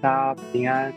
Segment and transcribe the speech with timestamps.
[0.00, 0.94] 大家平安。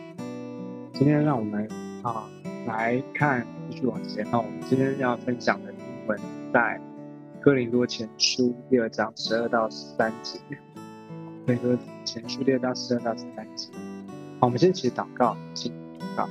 [0.92, 1.68] 今天让我们
[2.04, 2.24] 啊
[2.68, 4.38] 来看，继续往前那。
[4.38, 6.16] 我们今天要分享的经文
[6.52, 6.80] 在
[7.40, 10.38] 哥林多前书第二章十二到十三节。
[11.44, 13.72] 哥林多前书第二章十二到十三节。
[14.38, 16.28] 好，我们先起祷告，请祷告。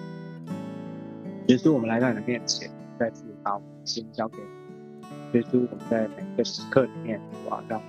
[1.47, 5.39] 耶稣，我们来到你的面前，再次把我们的心交给你。
[5.39, 7.19] 耶稣，我们在每一个时刻里面，
[7.49, 7.81] 我让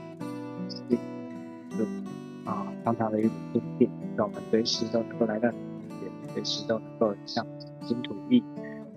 [2.45, 7.47] 啊，常常的一种坚定，让我们随时都能够来到你面前，随时都能够向
[7.83, 8.43] 心土意。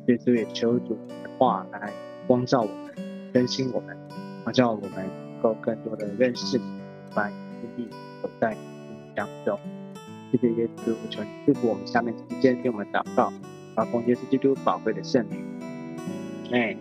[0.07, 1.91] 耶稣也求主的话来
[2.27, 3.97] 光照我们，更新我们，
[4.43, 6.65] 好叫我们能够更多的认识你，
[7.13, 7.87] 把你的意
[8.21, 9.59] 走在你当中。
[10.31, 13.31] 谢谢耶稣，求你祝福我们下面时间听我们祷告。
[13.75, 15.45] 把奉耶稣基督宝贵的圣灵，
[16.53, 16.77] 哎，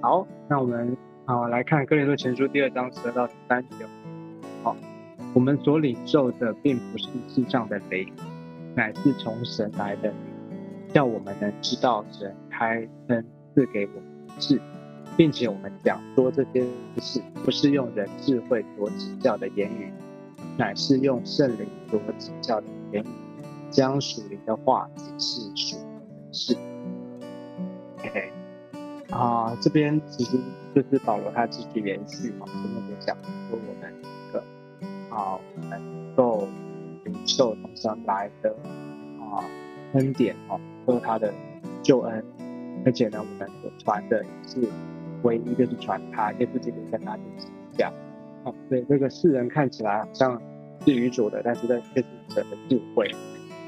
[0.00, 3.84] 好，那我们啊来看哥林多前书第二章十二到十三节。
[4.62, 4.76] 好，
[5.34, 8.10] 我们所领受的并不是世上的灵，
[8.74, 10.16] 乃是从神来的灵，
[10.94, 14.60] 叫我们能知道神开恩赐给我们的事，
[15.16, 16.64] 并且我们讲说这些
[16.98, 19.92] 事，不是用人智慧所指教的言语，
[20.56, 23.06] 乃是用圣灵所指教的言语。
[23.70, 26.56] 将属灵的话解释属灵的事。
[29.10, 30.38] 啊，这边其实
[30.72, 33.16] 就是保罗他自己延续嘛，前面就讲
[33.50, 33.92] 说我们
[35.14, 35.80] 好，能
[36.16, 36.48] 够
[37.04, 38.50] 领受从神来的
[39.20, 39.44] 啊
[39.92, 41.32] 恩典哦，有他的
[41.84, 42.24] 救恩，
[42.84, 44.68] 而且呢，我们所传的也是
[45.22, 47.20] 唯一就是传他耶稣基督跟他的
[47.78, 47.92] 讲，
[48.42, 50.42] 哦，所以这个世人看起来好像
[50.84, 53.08] 是愚拙的，但是在却是神的智慧。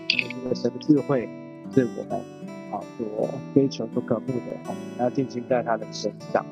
[0.08, 1.28] 这个神的智慧
[1.72, 2.20] 是我们
[2.72, 6.44] 啊所追求、所渴慕的哦，要定睛在他的身上。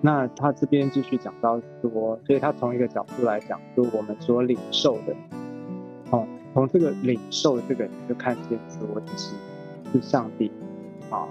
[0.00, 5.14] 那他这边继续讲到说，所以他从一个角度来讲，说我们所领受的，
[6.10, 9.34] 哦，从这个领受这个就看见说，其实
[9.92, 10.50] 是上帝
[11.10, 11.28] 啊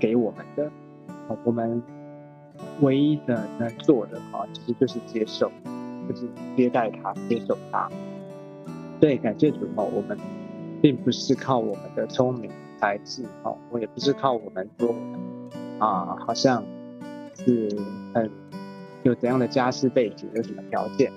[0.00, 0.70] 给我们的，
[1.44, 1.82] 我们
[2.80, 5.50] 唯一的能做的啊，其实就是接受，
[6.08, 7.88] 就是接待他、接受他。
[9.00, 10.18] 对，感谢主哦，我们。
[10.80, 12.48] 并不是靠我们的聪明
[12.78, 14.94] 才智哦，我也不是靠我们说
[15.80, 16.62] 啊，好像
[17.38, 17.68] 是
[18.14, 18.30] 很
[19.04, 21.12] 有怎样的家世背景，有什么条件，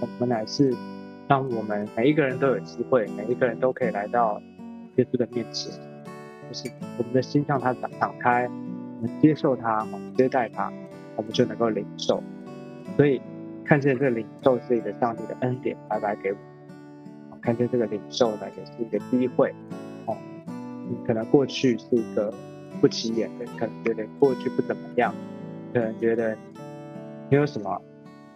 [0.00, 0.74] 我们乃是
[1.28, 4.40] 让我们每一个人都有机会，每一个人都可以来到
[4.96, 5.72] 耶稣的面前，
[6.48, 8.48] 就是我们的心向他敞敞开，
[9.00, 9.86] 我们接受他，
[10.16, 10.72] 接待他，
[11.14, 12.22] 我们就能够领受。
[12.96, 13.20] 所以
[13.64, 16.38] 看见这个领受这个上帝的恩典白白给我。
[17.42, 19.54] 看见这个领受呢，也是一个机会
[20.06, 20.16] 哦。
[20.88, 22.32] 你可能过去是一个
[22.80, 25.14] 不起眼的，可能觉得过去不怎么样，
[25.72, 26.36] 可能觉得
[27.30, 27.80] 没有什么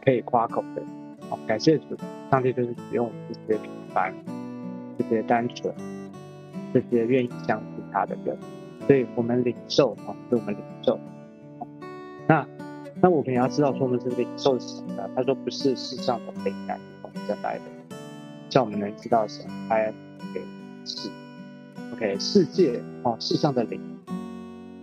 [0.05, 0.83] 可以夸口的。
[1.31, 1.97] 哦，感谢主，
[2.31, 4.13] 上帝就是使用这些平凡、
[4.99, 5.73] 这些单纯、
[6.75, 8.37] 这些愿意相信他的人，
[8.87, 10.99] 所以我们领受哦，是我们领受。
[12.27, 12.47] 那
[13.01, 15.09] 那我们也要知道，说我们是领受什么的？
[15.15, 17.65] 他说不是世上的灵，乃是从神来的。
[18.49, 19.95] 叫我们能知道神开
[20.35, 20.41] 给
[20.85, 21.09] 世
[21.93, 23.81] ，OK，世界哦，世上的灵，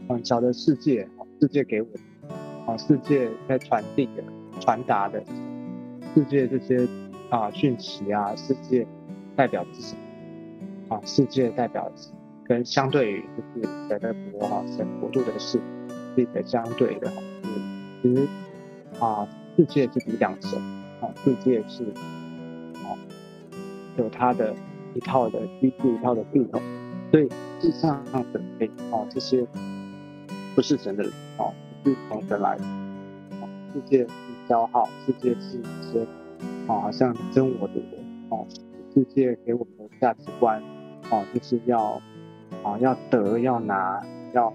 [0.07, 1.05] 嗯，小的世界，
[1.41, 1.87] 世界给我，
[2.67, 4.23] 啊，世界在传递的、
[4.59, 5.23] 传达的，
[6.13, 6.87] 世界这些
[7.29, 8.85] 啊讯息啊，世界
[9.35, 10.95] 代表的是什么？
[10.95, 11.89] 啊，世界代表
[12.43, 15.59] 跟相对于就是神的国哈，神国度的事，
[16.15, 17.11] 是一个相对的，
[18.03, 18.27] 其实
[18.99, 20.59] 啊，世界是比两神，
[21.01, 21.85] 啊，世界是
[22.83, 22.93] 啊。
[23.97, 24.53] 有它的
[24.93, 26.61] 一套的机制，一套的系统，
[27.09, 27.27] 所以
[27.59, 29.43] 世上的诶哦这些
[30.53, 31.03] 不是神的
[31.37, 31.51] 哦，
[31.83, 32.63] 是从神来的。
[33.73, 34.13] 世界是
[34.47, 36.01] 消耗，世界是一些
[36.67, 38.45] 啊好像真我的人哦，
[38.93, 40.61] 世界给我们的价值观
[41.09, 42.01] 哦就是要
[42.63, 44.01] 啊要得要拿
[44.33, 44.53] 要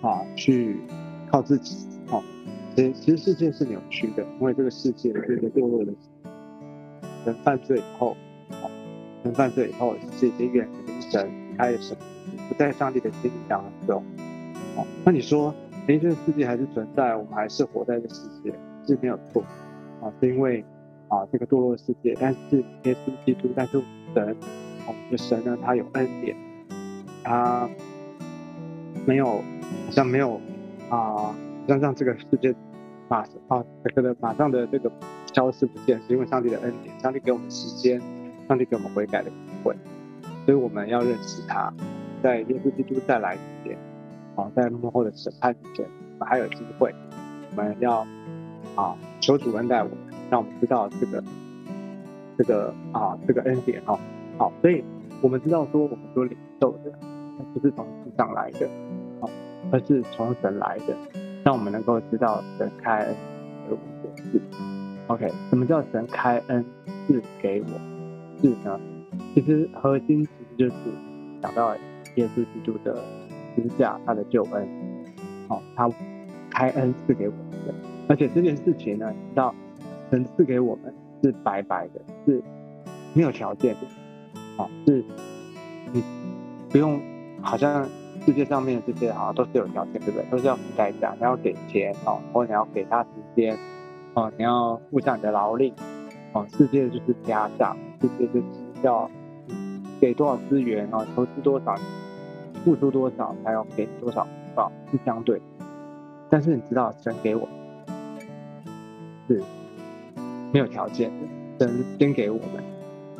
[0.00, 0.78] 啊去
[1.30, 2.22] 靠自己哦。
[2.74, 5.92] 其实其实世界是扭曲的，因为这个世界是一个堕落的
[7.26, 8.16] 人犯罪以后
[8.50, 8.70] 啊。
[9.22, 11.94] 人犯罪以后，是已经远离神，离开了神，
[12.48, 14.02] 不在上帝的心当中。
[14.76, 15.54] 哦，那你说，
[15.90, 18.54] 哎，这个世界还是存在，我们还是活在这世界，
[18.86, 19.42] 是没有错。
[20.00, 20.64] 啊，是因为
[21.08, 23.82] 啊，这个堕落的世界，但是耶稣基督，但是
[24.14, 24.36] 神，
[24.86, 26.36] 我们的神呢，他有恩典，
[27.24, 27.68] 他
[29.04, 29.42] 没有，好
[29.90, 30.40] 像没有
[30.90, 31.34] 啊，
[31.66, 32.54] 让让这个世界
[33.08, 34.88] 马上啊，这个马上的这个
[35.34, 38.00] 消失不见，是因为上帝的恩典，上帝给我们时间。
[38.48, 39.76] 上帝给我们悔改的机会，
[40.44, 41.72] 所以我们要认识他，
[42.20, 43.78] 在耶稣基督再来之前，
[44.40, 46.94] 啊，在幕后的审判之前，我们还有机会。
[47.50, 48.06] 我们要
[48.74, 49.98] 啊，求主恩待我们，
[50.30, 51.22] 让我们知道这个
[52.38, 53.98] 这个啊，这个恩典哈，
[54.38, 54.82] 好，所以
[55.20, 56.90] 我们知道说，我们所领受的，
[57.36, 58.68] 它不是从地上来的，
[59.20, 59.28] 好，
[59.70, 60.96] 而是从神来的，
[61.44, 63.16] 让我们能够知道神开恩
[63.68, 64.40] 给我们的事。
[65.08, 66.64] OK，什么叫神开恩
[67.06, 67.68] 赐给我
[68.40, 68.80] 是呢？
[69.34, 70.74] 其实核心其实就是
[71.42, 71.74] 讲到
[72.14, 73.02] 耶稣基督的
[73.54, 74.68] 十字架，他的救恩，
[75.48, 75.90] 好，他
[76.50, 77.74] 开恩赐给我们的，
[78.08, 79.54] 而且这件事情呢，知道
[80.10, 82.42] 神赐给我们是白白的，是
[83.14, 83.80] 没有条件的，
[84.56, 85.04] 哦，是
[85.92, 86.02] 你
[86.70, 87.00] 不用，
[87.42, 87.88] 好像
[88.24, 90.24] 世界上面这些好像都是有条件，对不对？
[90.30, 93.56] 都是要付代价，你要给钱哦，或你要给他时间
[94.14, 95.72] 哦，你要付上你的劳力
[96.32, 98.44] 哦，世界就是压榨，世界就是
[98.82, 99.10] 要。
[100.00, 101.06] 给多少资源哦？
[101.14, 101.74] 投资多少，
[102.64, 105.40] 付出多少，还要给多少回报，是相对。
[106.28, 107.48] 但是你知道，神给我
[109.26, 109.42] 是
[110.52, 111.10] 没有条件
[111.58, 112.64] 的，神先给我们。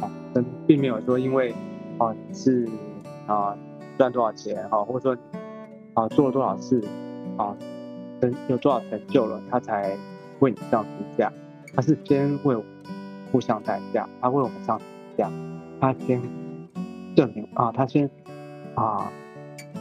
[0.01, 1.55] 啊，神并没有说，因为
[1.99, 2.69] 啊是
[3.27, 3.57] 啊
[3.99, 5.23] 赚多少钱哈，或者说
[5.95, 6.83] 啊做了多少事
[7.37, 7.57] 啊，
[8.21, 9.97] 神有多少成就了，他才
[10.39, 11.33] 为你上十字架。
[11.75, 12.65] 他是先为我
[13.31, 15.31] 付上代价，他为我们上十字架，
[15.81, 16.21] 他先。
[17.17, 18.09] 证明啊，他先
[18.77, 19.11] 啊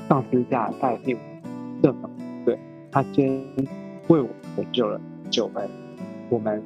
[0.10, 1.16] 上十字架代替
[1.84, 2.58] 证明，对
[2.92, 3.30] 他先
[4.08, 5.70] 为我们成就了九恩，
[6.32, 6.64] 我们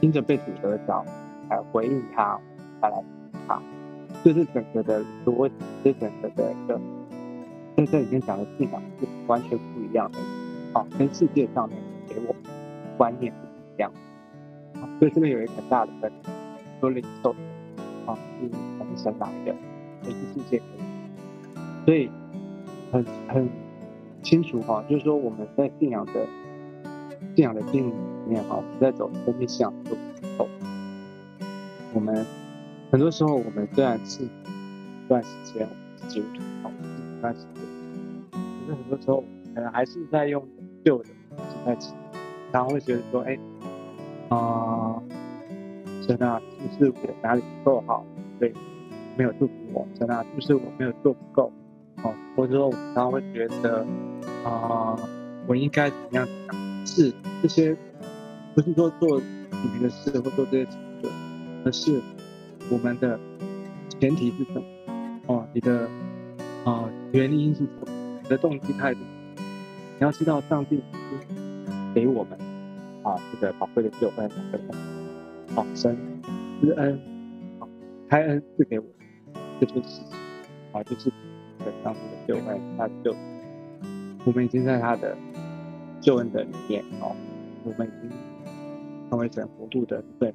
[0.00, 1.04] 因着被主得着，
[1.50, 2.38] 来回应他，
[2.80, 3.02] 再来
[3.48, 3.60] 他，
[4.22, 6.80] 这是整个的逻辑，这整个的一个
[7.76, 10.18] 在这里面讲的信仰是完全不一样的，
[10.72, 11.76] 啊，跟世界上面
[12.08, 12.34] 给我
[12.96, 13.90] 观念不一样，
[14.76, 16.12] 啊所以这边有一个很大的分，
[16.80, 17.32] 说领受
[18.06, 18.48] 啊是
[18.78, 19.52] 从神来的。
[20.02, 20.62] 全世界，
[21.84, 22.08] 所以
[22.92, 23.48] 很很
[24.22, 26.26] 清楚哈，就是说我们在信仰的
[27.34, 27.94] 信仰的经营里
[28.28, 29.96] 面哈，我们在走生命信仰的路
[30.38, 30.48] 走。
[31.94, 32.24] 我们
[32.90, 34.28] 很多时候，我们虽然是一
[35.08, 35.68] 段时间
[36.08, 37.62] 基督徒，好一段时间，
[38.32, 39.24] 可是很多时候
[39.54, 40.46] 可能还是在用
[40.84, 41.12] 旧的时
[41.64, 41.94] 代起，
[42.52, 43.38] 然后会觉得说，哎，
[44.28, 45.02] 啊，
[46.02, 46.40] 神啊，
[46.78, 48.04] 是不是我哪里不够好？
[48.38, 48.52] 对。
[49.18, 51.50] 没有祝福我，真的就是我没有做不够，
[52.06, 53.84] 哦，或者说我常常会觉得，
[54.44, 54.96] 啊，
[55.48, 56.28] 我应该怎么样？
[56.86, 57.12] 是
[57.42, 57.76] 这些，
[58.54, 59.20] 不是说做
[59.50, 61.10] 你们的事或做这些事情，
[61.64, 62.00] 而是
[62.70, 63.18] 我们的
[63.98, 64.62] 前提是什么？
[65.26, 65.88] 哦，你的
[66.64, 68.20] 啊原因是什么？
[68.22, 69.00] 你的动机态度？
[69.98, 70.80] 你要知道，上帝
[71.92, 72.38] 给我们
[73.02, 74.30] 啊这个宝贵的救恩，
[75.56, 75.98] 好神
[76.62, 77.00] 之恩
[77.58, 77.66] 啊，
[78.08, 78.84] 开恩赐给我。
[79.58, 80.18] 这些事情，
[80.72, 81.10] 啊，就是
[81.66, 83.12] 的上帝的救恩，他就
[84.24, 85.16] 我们已经在他的
[86.00, 87.14] 救恩的里面哦，
[87.64, 88.16] 我们已经
[89.10, 90.32] 成为神国度的份，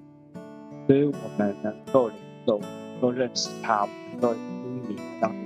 [0.86, 5.38] 所以我们能够领受，能够认识他，能够经历上帝，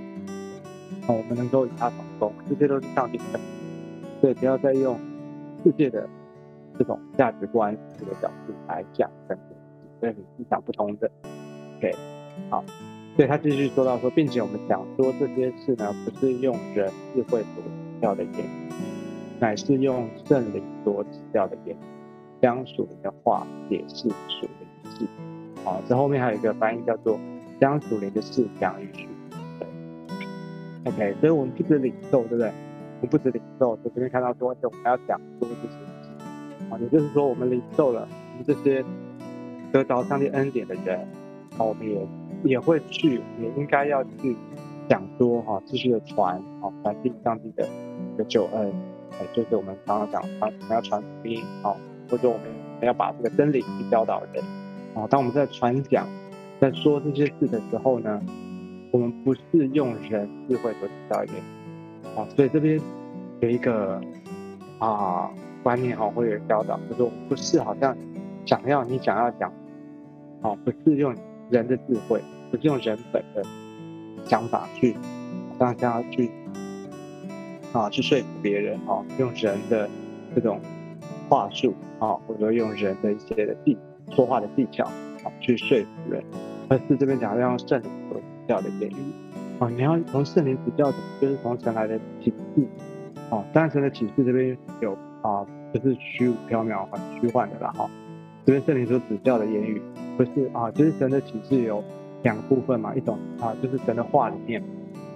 [1.08, 3.40] 哦，我们能够与他同工，这些都是上帝的，
[4.22, 5.00] 所以不要再用
[5.64, 6.10] 世界的
[6.78, 9.38] 这种价值观这个角度来讲神，
[10.00, 11.10] 所以你是想不通的
[11.78, 11.96] ，OK，
[12.50, 12.64] 好。
[13.18, 18.46] 对他继续说到说，并且我们讲说这些事呢，不是用人智慧所指教的言，
[19.40, 21.80] 乃是用圣灵所指教的言语，
[22.42, 24.50] 将属灵的话解释属灵
[24.84, 25.08] 的事。
[25.64, 27.18] 好，这后面还有一个翻译叫做
[27.58, 29.10] 将属灵的事讲与属灵。
[30.84, 32.48] OK，所以我们不止领受，对不对？
[32.48, 35.76] 我们不止领受，就这边看到说，而且我们还要讲说这些事。
[36.70, 38.84] 啊，也就是说，我们领受了我们这些
[39.72, 41.08] 得着上帝恩典的人，
[41.58, 42.06] 我们也。
[42.48, 44.36] 也会去，也应该要去
[44.88, 47.68] 讲说哈，继续的传，好传递上帝的
[48.14, 48.72] 一个救恩，
[49.20, 51.76] 哎，就是我们刚刚讲传，我们要传福音，好，
[52.10, 52.44] 或者我们
[52.82, 54.44] 要把这个真理去教导人，
[54.94, 56.08] 啊，当我们在传讲，
[56.62, 58.22] 在说这些事的时候呢，
[58.92, 61.36] 我们不是用人智慧所教言，
[62.16, 62.80] 啊，所以这边
[63.40, 64.00] 有一个
[64.80, 65.32] 啊
[65.64, 67.98] 观念哈，会有教导，就是我们不是好像
[68.46, 69.52] 想要你想要讲，
[70.42, 71.16] 啊，不是用
[71.50, 72.22] 人的智慧。
[72.52, 73.44] 不是用人本的
[74.24, 74.96] 想法去
[75.58, 76.30] 大家去
[77.74, 79.90] 啊去说服别人啊，用人的
[80.34, 80.62] 这种
[81.28, 83.78] 话术啊，或者用人的一些的技
[84.12, 86.24] 说话的技巧啊去说服人，
[86.70, 88.96] 而是这边讲要用圣灵所指教的言语
[89.60, 92.68] 啊，你要从圣灵指教，就是从神来的启示
[93.32, 97.90] 啊，单纯的启示这边有啊，就是虚无缥缈很虚幻的啦哈，
[98.46, 99.82] 这边圣灵所指教的言语
[100.18, 101.84] 不是啊，就是神的启示有。
[102.24, 104.60] 两部分嘛，一种啊就是神的话里面，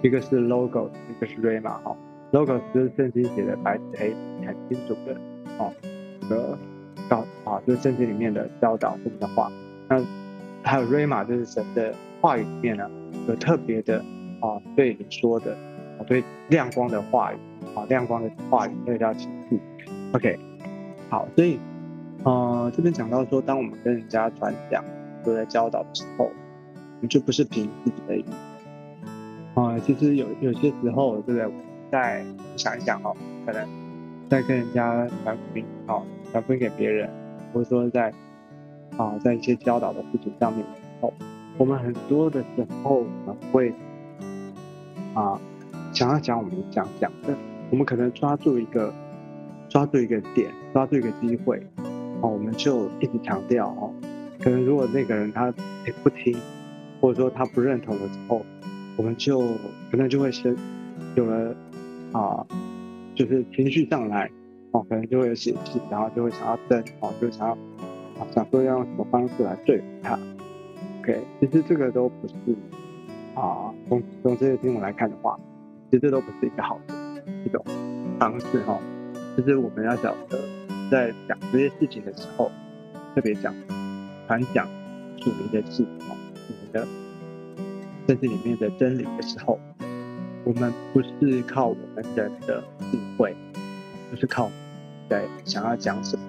[0.00, 1.96] 一个是 logo，一个是 rama 哈。
[2.30, 4.16] logo 就是圣经写的白纸黑字
[4.46, 5.20] 很清楚的
[5.58, 5.72] 哦，
[6.20, 6.56] 这个
[7.08, 9.50] 教啊就是圣经里面的教导性的话。
[9.88, 10.00] 那
[10.62, 12.88] 还有 rama 就是神的话语里面呢，
[13.26, 13.98] 有特别的
[14.40, 15.52] 啊，对你说的，
[15.98, 17.36] 啊，对亮光的话语，
[17.74, 19.60] 啊，亮光的话语，那个叫情绪。
[20.12, 20.38] OK，
[21.08, 21.58] 好，所以，
[22.22, 24.84] 呃，这边讲到说，当我们跟人家传讲，
[25.24, 28.24] 都在教导的时候，我们就不是凭自己的意，
[29.54, 31.50] 啊，其实有有些时候，对不对？
[31.90, 32.22] 再
[32.56, 33.66] 想一想哦，可能
[34.28, 37.08] 在跟人家传福音，哦，传福音给别人，
[37.54, 38.12] 或者说在
[38.98, 41.14] 啊，在一些教导的事情上面，的时候，
[41.56, 43.72] 我们很多的时候，我们会
[45.14, 45.40] 啊，
[45.94, 47.34] 想要讲我们想讲的，
[47.70, 48.92] 我们可能抓住一个。
[49.68, 51.64] 抓住一个点，抓住一个机会，
[52.22, 53.92] 哦，我们就一直强调哦。
[54.38, 55.52] 可能如果那个人他
[56.02, 56.36] 不听，
[57.00, 58.44] 或者说他不认同的时候，
[58.96, 59.40] 我们就
[59.90, 60.54] 可能就会先
[61.14, 61.54] 有了
[62.12, 62.46] 啊，
[63.14, 64.30] 就是情绪上来，
[64.72, 67.56] 哦，可能就会有血气，然后就会想要争，哦，就想要，
[68.32, 70.18] 想说要用什么方式来对付他。
[71.00, 72.34] OK，其实这个都不是
[73.34, 75.38] 啊，从从这些新闻来看的话，
[75.90, 76.94] 其实这都不是一个好的
[77.44, 77.64] 一种
[78.18, 78.78] 方式哈。
[79.36, 80.38] 就是我们要讲的，
[80.90, 82.50] 在讲这些事情的时候，
[83.14, 83.54] 特别讲
[84.26, 84.66] 传讲
[85.18, 86.86] 属灵的事哦，属灵的
[88.08, 89.58] 甚至里面的真理的时候，
[90.44, 93.34] 我们不是靠我们人的智慧，
[94.10, 94.50] 不是靠
[95.08, 96.22] 在想要讲什么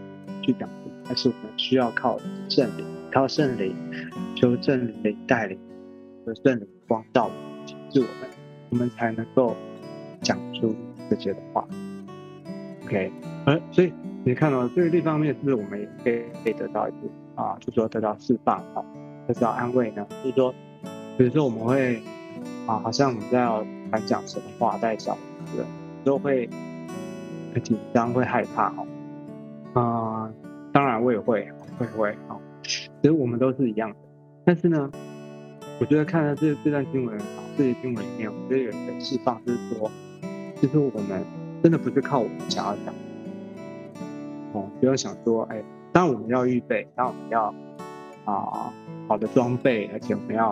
[0.43, 3.75] 去讲什么，而是我们需要靠圣灵，靠圣灵，
[4.35, 5.57] 求圣灵的带领
[6.25, 8.29] 和圣灵光照我们，启示我们，
[8.69, 9.55] 我们才能够
[10.21, 10.75] 讲出
[11.09, 11.67] 这些的话。
[12.83, 13.11] OK，
[13.45, 13.91] 呃，所以
[14.23, 16.97] 你看到这个地方面，是不是我们也可以可以得到一些
[17.35, 18.85] 啊，就说得到释放啊，
[19.27, 20.05] 得到安慰呢？
[20.23, 20.53] 就是说，
[21.17, 21.99] 比如说我们会
[22.67, 23.65] 啊，好像我们在要
[24.05, 25.17] 讲什么话带小
[25.57, 25.65] 的，
[26.03, 26.47] 都会
[27.53, 28.85] 很紧张，会害怕哦。
[29.73, 30.31] 啊，
[30.71, 31.47] 当然我也会，
[31.79, 33.95] 会会啊，其实我们都是一样的。
[34.45, 34.91] 但是呢，
[35.79, 37.17] 我觉得看到这这段新闻，
[37.57, 39.89] 这些新闻里面，我觉得有一个释放，就是说，
[40.57, 41.23] 其实我们。
[41.63, 42.91] 真的不是靠我们想要讲，
[44.53, 47.53] 哦，不要想说，哎，当我们要预备，当我们要
[48.25, 48.74] 啊
[49.08, 50.51] 好的装备，而且我们要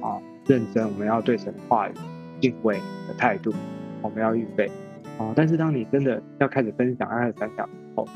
[0.00, 1.92] 啊认真，我们要对神的话语
[2.40, 2.76] 敬畏
[3.08, 3.52] 的态度，
[4.02, 4.70] 我们要预备，
[5.18, 8.06] 啊，但是当你真的要开始分享、开始分享之后，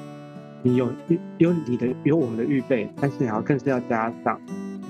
[0.63, 0.89] 你有
[1.39, 4.41] 有你的有我们的预备，但是你要更是要加上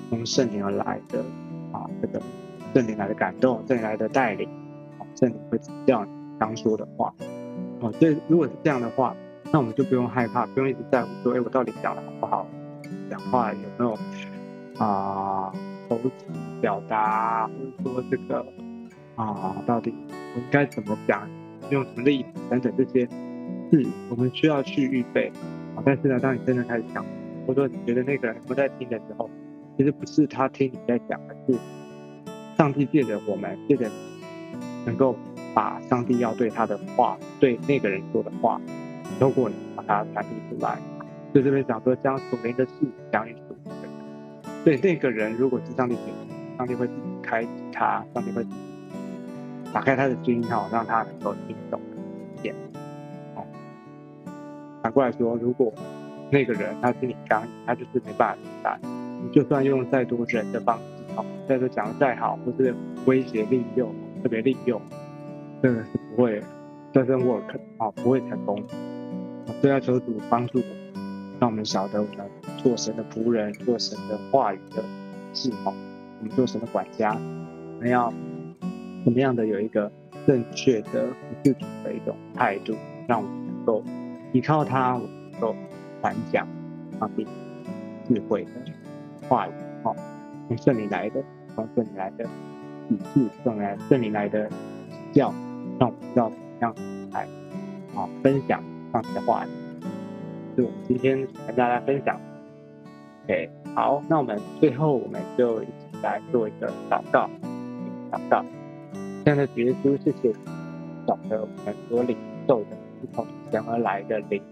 [0.09, 1.21] 从圣灵而来的
[1.73, 2.21] 啊这个
[2.75, 4.49] 圣灵来的感动，圣灵来的带领，
[4.99, 7.15] 啊，圣灵会指教你刚说的话。
[7.81, 9.17] 哦，所以如果是这样的话，
[9.52, 12.47] 那我们就不用害怕，不用一直在乎说，哎，我到底讲的好不好？
[13.11, 13.99] 讲话有没有
[14.78, 15.52] 啊？
[15.88, 16.11] 口齿
[16.61, 17.50] 表达，
[17.83, 18.47] 或者说这个
[19.16, 21.28] 啊，到底我应该怎么讲？
[21.71, 23.09] 用什么例子等等这些，
[23.73, 25.33] 是我们需要去预备。
[25.75, 27.04] 啊，但是呢，当你真的开始讲，
[27.45, 29.28] 或者说你觉得那个人不在听的时候，
[29.76, 31.59] 其实不是他听你在讲，而是
[32.57, 33.90] 上帝借着我们，借着
[34.87, 35.16] 能够。
[35.52, 38.61] 把上帝要对他的话，对那个人说的话，
[39.19, 40.79] 透过你把它传递出来。
[41.33, 42.73] 就这边讲说，将属灵的事
[43.12, 43.90] 讲与属灵的人。
[44.64, 46.12] 对那个人，如果是上帝给，
[46.59, 48.45] 上帝会自己开启他，上帝会
[49.73, 51.81] 打开他的心哈，让他能够听懂
[52.43, 52.55] 点。
[53.37, 53.45] 哦，
[54.83, 55.73] 反过来说，如果
[56.31, 58.81] 那个人他心里刚硬，他就是没办法明白。
[59.23, 60.83] 你就算用再多人的方式，
[61.17, 62.75] 哦，再多讲的再好，或是
[63.07, 63.88] 威胁利诱，
[64.23, 64.81] 特别利诱。
[65.62, 66.43] 真的是不会
[66.93, 68.61] ，doesn't work 啊，不会成功。
[69.63, 72.27] 都要求主帮助我们，让我们晓得我们
[72.59, 74.83] 做神的仆人，做神的话语的
[75.35, 75.75] 侍奉。
[76.19, 78.13] 我们做神的管家，我们要
[79.05, 79.91] 怎么样的有一个
[80.27, 81.07] 正确的、
[81.43, 82.75] 自主的一种态度，
[83.09, 83.83] 让我们能够
[84.33, 85.57] 依靠他，我们能够
[86.01, 86.47] 传讲
[86.99, 87.27] 上帝
[88.07, 88.51] 智慧的
[89.29, 89.51] 话语
[89.85, 89.97] 哦，
[90.49, 91.23] 从圣灵来的，
[91.55, 92.25] 从圣灵来的
[92.89, 94.51] 启示，从来圣灵来的
[95.13, 95.33] 教。
[95.79, 96.75] 让我们知道怎么样
[97.13, 97.27] 来
[97.95, 99.49] 啊分享上帝的话语，
[100.57, 102.21] 是我们今天跟大家分享。
[103.25, 107.29] OK，好，那我们最后我们就一起来做一个祷告，
[108.11, 108.45] 祷告。
[109.25, 110.33] 这样的耶稣，谢谢
[111.07, 112.17] 找的我们所领
[112.49, 112.71] 受的
[113.01, 114.43] 是从神而来的灵，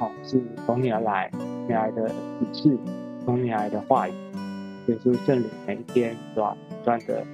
[0.00, 1.30] 哦，是从你而来，
[1.66, 2.08] 你来的
[2.52, 2.78] 启示，
[3.24, 4.12] 从你来的话语，
[4.88, 7.24] 耶稣圣灵每一天是吧，不断的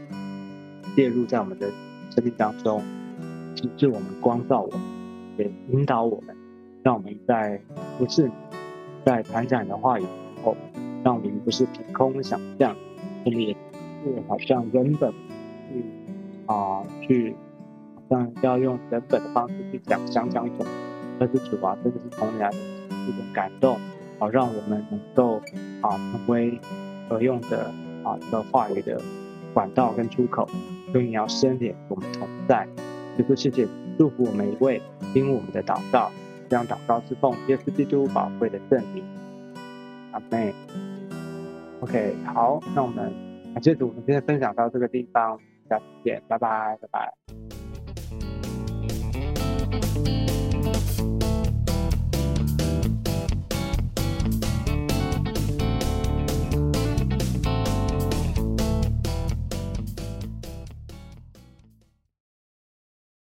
[0.94, 1.68] 介入在我们的
[2.10, 2.82] 生命当中。
[3.56, 4.80] 启示我们，光照我们，
[5.38, 6.36] 也引导我们，
[6.82, 7.60] 让我们在
[7.98, 8.30] 不是
[9.04, 10.08] 在传讲的话语时
[10.42, 10.56] 候，
[11.04, 12.76] 让我们不是凭空想象，
[13.24, 13.52] 我们也
[14.04, 15.12] 是好像人本
[15.70, 15.84] 去
[16.46, 17.36] 啊去，
[17.94, 20.66] 好像要用人本的方式去讲讲讲一种，
[21.20, 22.56] 而是主啊，真的是从来的
[23.08, 23.78] 一种感动，
[24.18, 25.40] 好让我们能够
[25.80, 26.58] 啊成为
[27.08, 27.72] 可用的
[28.04, 29.00] 啊啊一个话语的
[29.54, 30.48] 管道跟出口，
[30.92, 32.66] 所以你要深点我们同在，
[33.16, 33.66] 这个世界
[33.98, 34.80] 祝福我们一位
[35.12, 36.10] 听我们的祷告，
[36.48, 39.04] 让祷告之奉耶稣基督宝贵的圣名，
[40.12, 40.54] 阿妹。
[41.80, 43.12] OK，好，那我们
[43.54, 45.38] 感谢主，我们今天分享到这个地方，
[45.68, 47.17] 下次见，拜拜，拜拜。